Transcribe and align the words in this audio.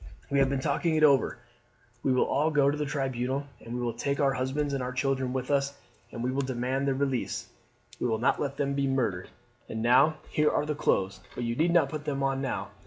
We 0.31 0.39
have 0.39 0.49
been 0.49 0.59
talking 0.61 0.95
it 0.95 1.03
over. 1.03 1.37
We 2.01 2.11
will 2.11 2.25
all 2.25 2.49
go 2.49 2.71
to 2.71 2.75
the 2.75 2.87
tribunal, 2.87 3.45
and 3.63 3.75
we 3.75 3.81
will 3.81 3.93
take 3.93 4.19
our 4.19 4.33
husbands 4.33 4.73
and 4.73 4.81
our 4.81 4.91
children 4.91 5.31
with 5.31 5.51
us, 5.51 5.77
and 6.11 6.23
we 6.23 6.31
will 6.31 6.41
demand 6.41 6.87
their 6.87 6.95
release. 6.95 7.47
We 7.99 8.07
will 8.07 8.17
not 8.17 8.41
let 8.41 8.57
them 8.57 8.73
be 8.73 8.87
murdered. 8.87 9.29
And 9.69 9.83
now 9.83 10.15
here 10.31 10.49
are 10.49 10.65
the 10.65 10.73
clothes, 10.73 11.19
but 11.35 11.43
you 11.43 11.55
need 11.55 11.69
not 11.71 11.89
put 11.89 12.05
them 12.05 12.23
on 12.23 12.41
now. 12.41 12.69